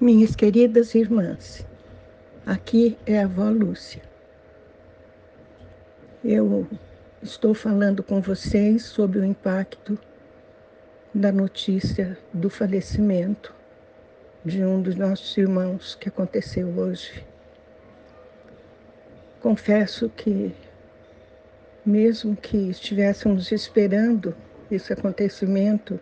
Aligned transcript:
Minhas 0.00 0.36
queridas 0.36 0.94
irmãs, 0.94 1.66
aqui 2.46 2.96
é 3.04 3.18
a 3.18 3.24
avó 3.24 3.50
Lúcia. 3.50 4.00
Eu 6.24 6.68
estou 7.20 7.52
falando 7.52 8.00
com 8.04 8.20
vocês 8.20 8.84
sobre 8.84 9.18
o 9.18 9.24
impacto 9.24 9.98
da 11.12 11.32
notícia 11.32 12.16
do 12.32 12.48
falecimento 12.48 13.52
de 14.44 14.64
um 14.64 14.80
dos 14.80 14.94
nossos 14.94 15.36
irmãos 15.36 15.96
que 15.96 16.08
aconteceu 16.08 16.68
hoje. 16.68 17.26
Confesso 19.40 20.08
que, 20.10 20.54
mesmo 21.84 22.36
que 22.36 22.70
estivéssemos 22.70 23.50
esperando 23.50 24.32
esse 24.70 24.92
acontecimento, 24.92 25.98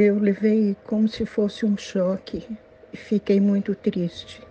eu 0.00 0.18
levei 0.18 0.76
como 0.84 1.08
se 1.08 1.26
fosse 1.26 1.66
um 1.66 1.76
choque 1.76 2.46
e 2.92 2.96
fiquei 2.96 3.40
muito 3.40 3.74
triste. 3.74 4.42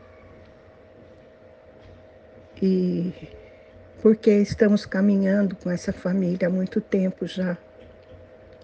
E 2.62 3.12
porque 4.02 4.32
estamos 4.32 4.86
caminhando 4.86 5.56
com 5.56 5.70
essa 5.70 5.92
família 5.92 6.48
há 6.48 6.52
muito 6.52 6.80
tempo 6.80 7.26
já, 7.26 7.58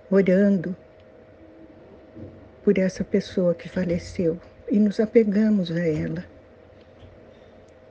orando 0.10 0.76
por 2.64 2.78
essa 2.78 3.04
pessoa 3.04 3.54
que 3.54 3.68
faleceu 3.68 4.40
e 4.72 4.80
nos 4.80 5.00
apegamos 5.00 5.72
a 5.72 5.86
ela. 5.86 6.24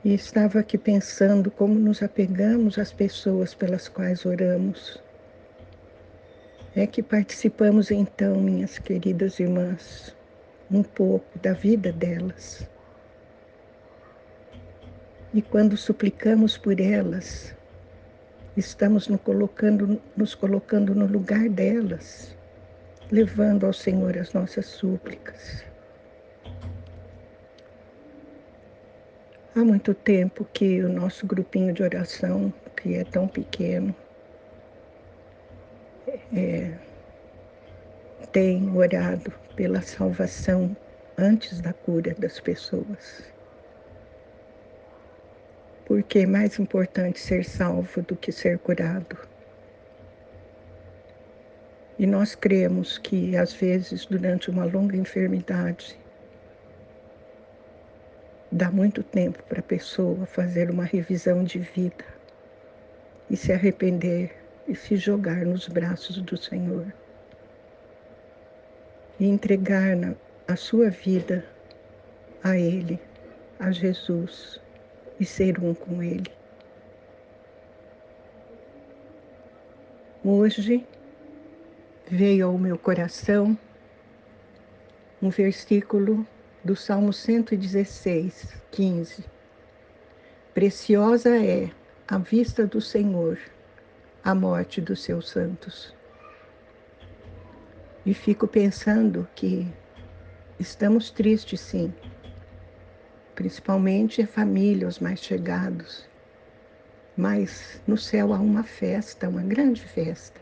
E 0.03 0.13
estava 0.13 0.59
aqui 0.59 0.77
pensando 0.77 1.49
como 1.51 1.75
nos 1.75 2.01
apegamos 2.01 2.77
às 2.77 2.93
pessoas 2.93 3.53
pelas 3.53 3.87
quais 3.87 4.25
oramos 4.25 5.03
é 6.75 6.85
que 6.85 7.01
participamos 7.01 7.89
então, 7.89 8.35
minhas 8.35 8.77
queridas 8.77 9.39
irmãs, 9.39 10.13
um 10.69 10.83
pouco 10.83 11.39
da 11.39 11.53
vida 11.53 11.91
delas. 11.93 12.67
E 15.33 15.41
quando 15.41 15.77
suplicamos 15.77 16.57
por 16.57 16.79
elas, 16.79 17.55
estamos 18.57 19.07
nos 19.07 19.21
colocando, 19.21 20.01
nos 20.17 20.35
colocando 20.35 20.93
no 20.93 21.05
lugar 21.05 21.47
delas, 21.47 22.35
levando 23.09 23.65
ao 23.65 23.73
Senhor 23.73 24.17
as 24.17 24.33
nossas 24.33 24.65
súplicas. 24.65 25.63
Há 29.55 29.63
muito 29.63 29.93
tempo 29.93 30.45
que 30.51 30.83
o 30.83 30.89
nosso 30.89 31.25
grupinho 31.25 31.73
de 31.73 31.83
oração, 31.83 32.53
que 32.75 32.95
é 32.95 33.05
tão 33.05 33.25
pequeno, 33.25 33.95
é, 36.35 36.77
tem 38.31 38.69
orado 38.75 39.31
pela 39.55 39.81
salvação 39.81 40.75
antes 41.17 41.61
da 41.61 41.71
cura 41.71 42.13
das 42.19 42.39
pessoas. 42.39 43.23
Porque 45.85 46.19
é 46.19 46.25
mais 46.25 46.59
importante 46.59 47.19
ser 47.19 47.45
salvo 47.45 48.01
do 48.01 48.15
que 48.15 48.31
ser 48.31 48.59
curado. 48.59 49.17
E 51.97 52.05
nós 52.05 52.35
cremos 52.35 52.97
que, 52.97 53.37
às 53.37 53.53
vezes, 53.53 54.05
durante 54.05 54.49
uma 54.49 54.65
longa 54.65 54.97
enfermidade, 54.97 55.97
dá 58.51 58.69
muito 58.69 59.01
tempo 59.01 59.41
para 59.43 59.59
a 59.59 59.63
pessoa 59.63 60.25
fazer 60.25 60.69
uma 60.69 60.83
revisão 60.83 61.43
de 61.43 61.59
vida 61.59 62.03
e 63.29 63.37
se 63.37 63.53
arrepender 63.53 64.44
e 64.67 64.75
se 64.75 64.95
jogar 64.95 65.45
nos 65.45 65.67
braços 65.67 66.21
do 66.21 66.37
Senhor. 66.37 66.91
E 69.19 69.25
entregar 69.25 70.15
a 70.47 70.55
sua 70.55 70.89
vida 70.89 71.45
a 72.43 72.57
Ele, 72.57 72.99
a 73.59 73.71
Jesus, 73.71 74.59
e 75.19 75.25
ser 75.25 75.59
um 75.59 75.73
com 75.73 76.01
Ele. 76.03 76.31
Hoje 80.23 80.85
veio 82.09 82.47
ao 82.47 82.57
meu 82.57 82.77
coração 82.77 83.57
um 85.21 85.29
versículo 85.29 86.25
do 86.63 86.75
Salmo 86.75 87.13
116, 87.13 88.61
15. 88.71 89.23
Preciosa 90.53 91.37
é 91.37 91.69
a 92.07 92.17
vista 92.17 92.65
do 92.65 92.81
Senhor 92.81 93.37
a 94.25 94.33
morte 94.33 94.81
dos 94.81 95.03
seus 95.03 95.29
santos. 95.29 95.93
E 98.03 98.11
fico 98.11 98.47
pensando 98.47 99.27
que 99.35 99.71
estamos 100.59 101.11
tristes, 101.11 101.59
sim, 101.59 101.93
principalmente 103.35 104.23
a 104.23 104.27
família, 104.27 104.87
os 104.87 104.97
mais 104.97 105.19
chegados. 105.19 106.09
Mas 107.15 107.79
no 107.85 107.99
céu 107.99 108.33
há 108.33 108.39
uma 108.39 108.63
festa, 108.63 109.29
uma 109.29 109.43
grande 109.43 109.83
festa. 109.83 110.41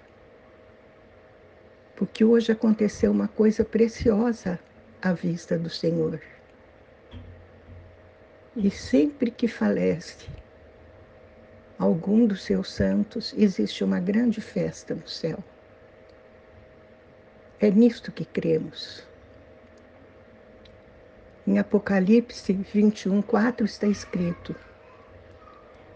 Porque 1.93 2.23
hoje 2.23 2.53
aconteceu 2.53 3.11
uma 3.11 3.27
coisa 3.27 3.65
preciosa 3.65 4.57
à 5.01 5.11
vista 5.11 5.59
do 5.59 5.69
Senhor. 5.69 6.21
E 8.55 8.71
sempre 8.71 9.29
que 9.29 9.47
falece 9.47 10.29
algum 11.83 12.25
dos 12.25 12.43
seus 12.43 12.71
santos, 12.71 13.33
existe 13.37 13.83
uma 13.83 13.99
grande 13.99 14.39
festa 14.39 14.95
no 14.95 15.07
céu. 15.07 15.37
É 17.59 17.69
nisto 17.69 18.11
que 18.11 18.23
cremos. 18.23 19.05
Em 21.45 21.59
Apocalipse 21.59 22.53
21, 22.53 23.21
4 23.21 23.65
está 23.65 23.85
escrito: 23.87 24.55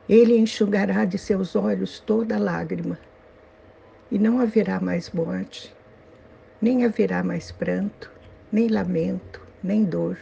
Ele 0.10 0.38
enxugará 0.38 1.06
de 1.06 1.18
seus 1.18 1.56
olhos 1.56 2.02
toda 2.02 2.38
lágrima, 2.38 3.00
e 4.12 4.20
não 4.20 4.40
haverá 4.42 4.82
mais 4.82 5.10
morte, 5.12 5.74
nem 6.62 6.84
haverá 6.84 7.24
mais 7.24 7.50
pranto, 7.50 8.12
nem 8.52 8.68
lamento, 8.68 9.42
nem 9.64 9.86
dor, 9.86 10.18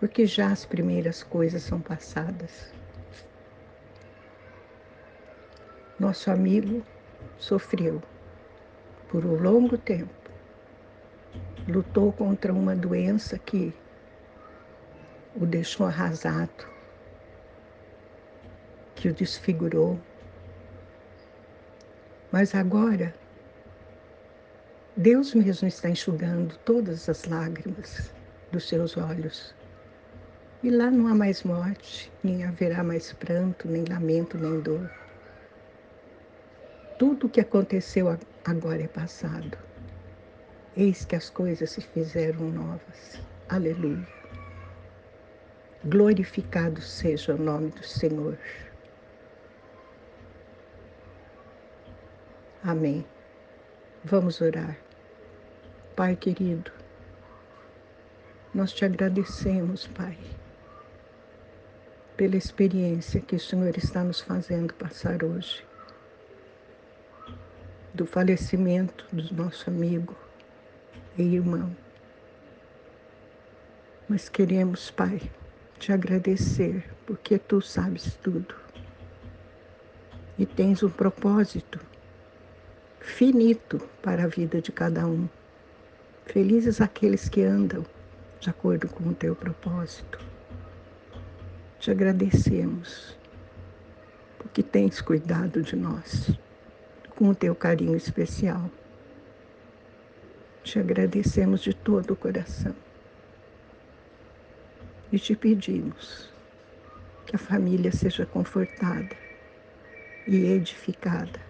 porque 0.00 0.26
já 0.26 0.48
as 0.50 0.64
primeiras 0.64 1.22
coisas 1.22 1.62
são 1.62 1.80
passadas. 1.80 2.74
Nosso 5.98 6.28
amigo 6.28 6.84
sofreu 7.38 8.02
por 9.08 9.24
um 9.24 9.40
longo 9.40 9.78
tempo. 9.78 10.12
Lutou 11.68 12.12
contra 12.12 12.52
uma 12.52 12.74
doença 12.74 13.38
que 13.38 13.72
o 15.36 15.46
deixou 15.46 15.86
arrasado, 15.86 16.66
que 18.96 19.08
o 19.08 19.14
desfigurou. 19.14 20.00
Mas 22.32 22.56
agora, 22.56 23.14
Deus 24.96 25.32
mesmo 25.32 25.68
está 25.68 25.88
enxugando 25.88 26.56
todas 26.64 27.08
as 27.08 27.24
lágrimas 27.24 28.12
dos 28.50 28.68
seus 28.68 28.96
olhos. 28.96 29.54
E 30.60 30.70
lá 30.70 30.90
não 30.90 31.06
há 31.06 31.14
mais 31.14 31.44
morte, 31.44 32.10
nem 32.22 32.42
haverá 32.44 32.82
mais 32.82 33.12
pranto, 33.12 33.68
nem 33.68 33.84
lamento, 33.84 34.36
nem 34.36 34.60
dor. 34.60 34.90
Tudo 36.96 37.26
o 37.26 37.30
que 37.30 37.40
aconteceu 37.40 38.06
agora 38.44 38.82
é 38.84 38.86
passado. 38.86 39.58
Eis 40.76 41.04
que 41.04 41.16
as 41.16 41.28
coisas 41.28 41.70
se 41.70 41.80
fizeram 41.80 42.48
novas. 42.48 43.20
Aleluia. 43.48 44.06
Glorificado 45.84 46.80
seja 46.80 47.34
o 47.34 47.38
nome 47.38 47.70
do 47.70 47.82
Senhor. 47.82 48.38
Amém. 52.62 53.04
Vamos 54.04 54.40
orar. 54.40 54.76
Pai 55.96 56.14
querido, 56.14 56.70
nós 58.54 58.72
te 58.72 58.84
agradecemos, 58.84 59.88
Pai, 59.88 60.16
pela 62.16 62.36
experiência 62.36 63.20
que 63.20 63.34
o 63.34 63.40
Senhor 63.40 63.76
está 63.76 64.04
nos 64.04 64.20
fazendo 64.20 64.72
passar 64.74 65.24
hoje 65.24 65.64
do 67.94 68.04
falecimento 68.04 69.06
do 69.12 69.32
nosso 69.32 69.70
amigo 69.70 70.16
e 71.16 71.22
irmão. 71.22 71.74
Mas 74.08 74.28
queremos, 74.28 74.90
Pai, 74.90 75.22
te 75.78 75.92
agradecer, 75.92 76.84
porque 77.06 77.38
tu 77.38 77.62
sabes 77.62 78.16
tudo. 78.16 78.56
E 80.36 80.44
tens 80.44 80.82
um 80.82 80.90
propósito 80.90 81.78
finito 83.00 83.78
para 84.02 84.24
a 84.24 84.26
vida 84.26 84.60
de 84.60 84.72
cada 84.72 85.06
um. 85.06 85.28
Felizes 86.26 86.80
aqueles 86.80 87.28
que 87.28 87.42
andam 87.42 87.86
de 88.40 88.50
acordo 88.50 88.88
com 88.88 89.08
o 89.08 89.14
teu 89.14 89.36
propósito. 89.36 90.18
Te 91.78 91.92
agradecemos, 91.92 93.16
porque 94.38 94.62
tens 94.64 95.00
cuidado 95.00 95.62
de 95.62 95.76
nós 95.76 96.36
com 97.16 97.28
o 97.28 97.34
teu 97.34 97.54
carinho 97.54 97.96
especial. 97.96 98.70
Te 100.62 100.78
agradecemos 100.78 101.60
de 101.60 101.74
todo 101.74 102.12
o 102.12 102.16
coração. 102.16 102.74
e 105.14 105.18
te 105.18 105.36
pedimos 105.36 106.28
que 107.24 107.36
a 107.36 107.38
família 107.38 107.92
seja 107.92 108.26
confortada 108.26 109.16
e 110.26 110.46
edificada 110.46 111.40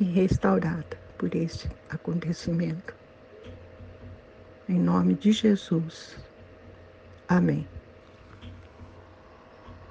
e 0.00 0.04
restaurada 0.04 0.98
por 1.18 1.34
esse 1.34 1.68
acontecimento. 1.90 2.94
Em 4.66 4.80
nome 4.80 5.14
de 5.14 5.32
Jesus. 5.32 6.16
Amém. 7.28 7.73